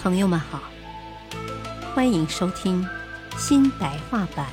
[0.00, 0.62] 朋友们好，
[1.92, 2.86] 欢迎收听
[3.36, 4.48] 新白话版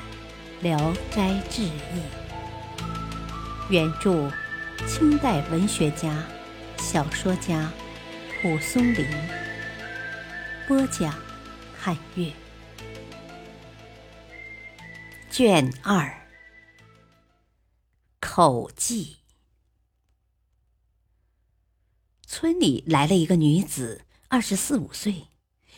[0.64, 1.70] 《聊斋志异》，
[3.70, 4.32] 原著
[4.88, 6.24] 清代文学家、
[6.80, 7.72] 小说家
[8.42, 9.08] 蒲松龄，
[10.68, 11.14] 播讲
[11.78, 12.34] 汉乐，
[15.30, 16.28] 卷二，
[18.20, 19.18] 口技。
[22.26, 25.28] 村里来了一个女子，二十四五岁。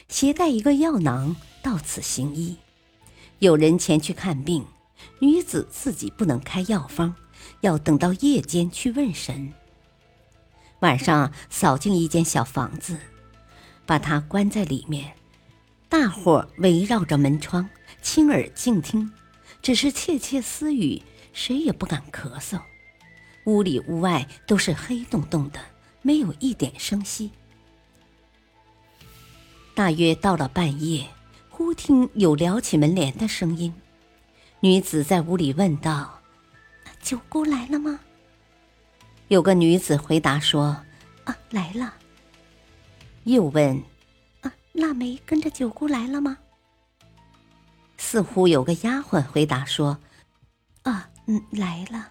[0.10, 2.58] 携带一个药囊到此行医，
[3.40, 4.66] 有人前去看病，
[5.20, 7.14] 女子自己不能开药方，
[7.62, 9.54] 要等到夜间去问神。
[10.80, 12.98] 晚上扫进一间小房子，
[13.86, 15.14] 把她关在里面，
[15.90, 17.70] 大伙围绕着门窗，
[18.02, 19.12] 亲耳静听，
[19.62, 21.02] 只是窃窃私语，
[21.34, 22.62] 谁也不敢咳嗽。
[23.46, 25.60] 屋里屋外都是黑洞洞的，
[26.02, 27.32] 没有一点声息。
[29.78, 31.08] 大约到了半夜，
[31.52, 33.72] 忽听有撩起门帘的声音。
[34.60, 36.20] 女子在屋里问道
[37.00, 38.00] ：“九姑来了吗？”
[39.30, 40.84] 有个女子回答说
[41.26, 41.94] ：“啊，来了。”
[43.26, 43.80] 又问
[44.42, 46.40] ：“啊，腊梅跟着九姑来了吗？”
[48.00, 50.00] 似乎有个丫鬟回答说
[50.82, 52.10] ：“啊，嗯，来了。”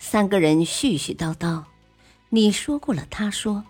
[0.00, 1.64] 三个人絮絮叨叨，
[2.30, 3.62] 你说过了，他说，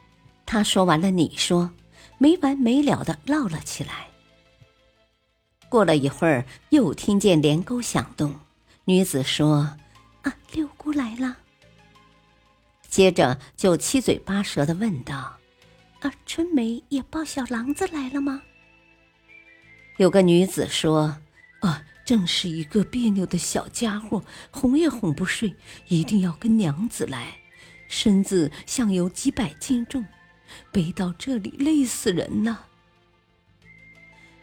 [0.46, 1.72] 他说完了，你说。
[2.18, 4.08] 没完没了的唠了起来。
[5.68, 8.38] 过了一会儿，又听见帘钩响动，
[8.84, 9.76] 女子说
[10.22, 11.36] ：“啊，六姑来了。”
[12.88, 15.36] 接着就七嘴八舌的问道
[16.00, 18.42] ：“啊，春梅也抱小郎子来了吗？”
[19.98, 21.18] 有个女子说
[21.60, 25.54] ：“啊，正是一个别扭的小家伙，哄也哄不睡，
[25.88, 27.36] 一定要跟娘子来，
[27.88, 30.02] 身子像有几百斤重。”
[30.72, 32.66] 背到这里累死人了。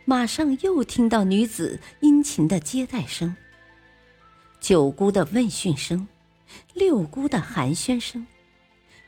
[0.06, 3.36] 马上又听到女子殷勤的接待声，
[4.60, 6.08] 九姑的问讯声，
[6.74, 8.28] 六姑的寒暄声，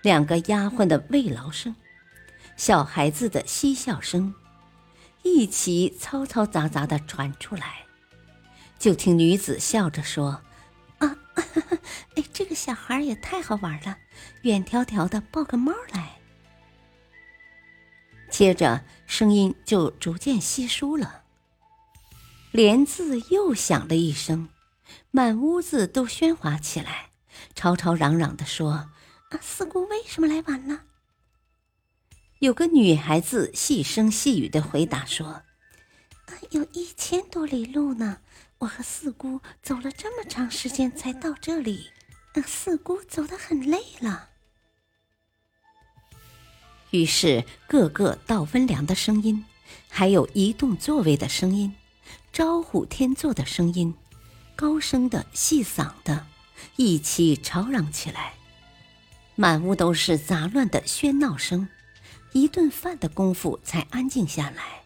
[0.01, 1.75] 两个丫鬟的慰劳声，
[2.55, 4.33] 小孩子的嬉笑声，
[5.21, 7.85] 一起嘈嘈杂杂的传出来。
[8.79, 10.41] 就听女子笑着说
[10.97, 11.15] ：“啊，
[12.15, 13.97] 哎，这个小孩也太好玩了，
[14.41, 16.06] 远迢迢的抱个猫来。”
[18.37, 21.23] 接着，声音就逐渐稀疏了。
[22.51, 24.49] 帘子又响了一声，
[25.09, 27.09] 满屋子都喧哗起来，
[27.55, 28.91] 吵吵嚷嚷的说
[29.33, 30.83] ：“啊，四姑为什么来晚了？”
[32.37, 35.41] 有个女孩子细声细语的回答说
[36.29, 38.19] ：“啊，有一千多里路呢，
[38.59, 41.89] 我和四姑走了这么长时间才到这里，
[42.35, 44.29] 啊，四姑走得很累了。”
[46.91, 49.43] 于是，个个倒温凉的声音，
[49.89, 51.75] 还有移动座位的声音，
[52.31, 53.93] 招呼天座的声音，
[54.55, 56.25] 高声的、细嗓的，
[56.77, 58.35] 一起吵嚷起来。
[59.35, 61.67] 满屋都是杂乱的喧闹声，
[62.31, 64.83] 一顿饭的功夫才安静下来。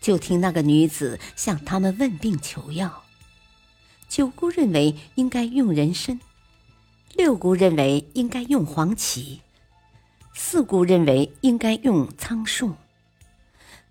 [0.00, 3.04] 就听那个女子向他们问病求药。
[4.08, 6.20] 九姑认为应该用人参，
[7.14, 9.42] 六姑认为应该用黄芪。
[10.38, 12.76] 四姑认为应该用苍术。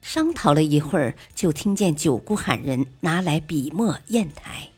[0.01, 4.69] 商讨了一会儿，就听见九姑喊人拿来笔墨砚台。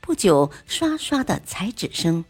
[0.00, 2.24] 不久，刷刷的裁纸声，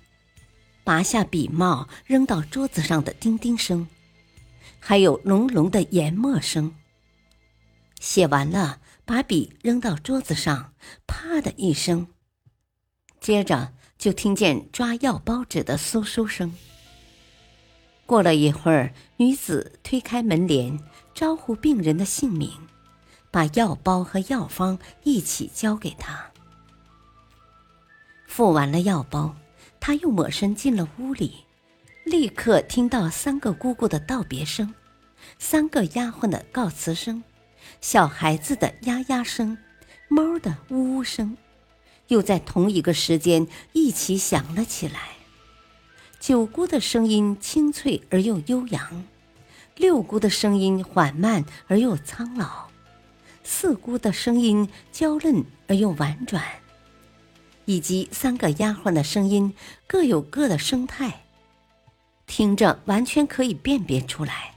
[0.85, 3.89] 拔下笔帽扔到桌子上的叮叮声，
[4.79, 6.75] 还有隆隆的研墨声。
[8.01, 10.75] 写完了，把笔扔到桌子上，
[11.07, 12.07] 啪的一声。
[13.19, 16.55] 接着就听见抓药包纸的嗖嗖声。
[18.13, 20.79] 过了一会儿，女子推开门帘，
[21.15, 22.51] 招呼病人的姓名，
[23.31, 26.31] 把药包和药方一起交给他。
[28.27, 29.35] 付完了药包，
[29.81, 31.47] 他又抹身进了屋里，
[32.05, 34.75] 立刻听到三个姑姑的道别声，
[35.39, 37.25] 三个丫鬟的告辞声，
[37.81, 39.57] 小孩子的呀呀声，
[40.09, 41.39] 猫的呜呜声，
[42.09, 45.22] 又在同一个时间一起响了起来。
[46.23, 49.05] 九姑的声音清脆而又悠扬，
[49.75, 52.69] 六姑的声音缓慢而又苍老，
[53.43, 56.41] 四姑的声音娇嫩而又婉转，
[57.65, 59.53] 以及三个丫鬟的声音
[59.89, 61.25] 各有各的声态，
[62.29, 64.55] 听着完全可以辨别出来。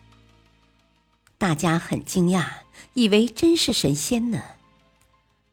[1.39, 2.45] 大家很惊讶，
[2.93, 4.39] 以为真是神仙呢。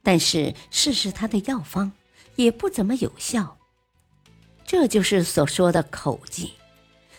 [0.02, 1.92] 但是试试他的药方，
[2.36, 3.56] 也不怎么有效。
[4.72, 6.54] 这就是所说的口技，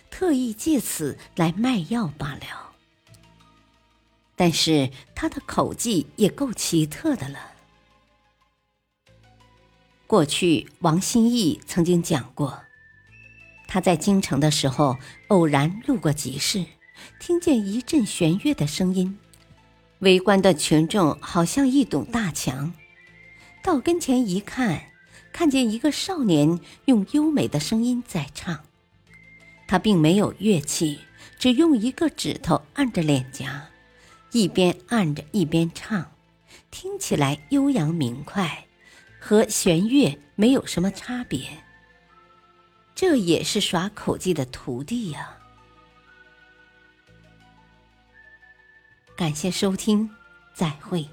[0.09, 2.71] 特意借此来卖药罢了。
[4.35, 7.51] 但是他的口技也够奇特的了。
[10.07, 12.63] 过去，王心义曾经讲过，
[13.67, 14.97] 他在京城的时候，
[15.27, 16.65] 偶然路过集市，
[17.19, 19.19] 听见一阵弦乐的声音，
[19.99, 22.73] 围观的群众好像一堵大墙。
[23.61, 24.85] 到跟前一看，
[25.33, 28.63] 看见一个少年用优美的声音在唱，
[29.67, 30.99] 他并没有乐器，
[31.39, 33.67] 只用一个指头按着脸颊，
[34.31, 36.11] 一边按着一边唱，
[36.69, 38.65] 听起来悠扬明快。
[39.19, 41.63] 和弦乐没有什么差别，
[42.93, 45.37] 这也是耍口技的徒弟呀。
[49.15, 50.09] 感谢收听，
[50.53, 51.07] 再会。